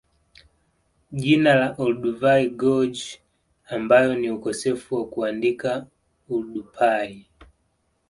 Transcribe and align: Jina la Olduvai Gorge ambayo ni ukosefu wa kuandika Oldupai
Jina 1.21 1.55
la 1.55 1.75
Olduvai 1.77 2.49
Gorge 2.49 3.21
ambayo 3.65 4.15
ni 4.15 4.31
ukosefu 4.31 4.95
wa 4.95 5.07
kuandika 5.09 5.87
Oldupai 6.29 7.25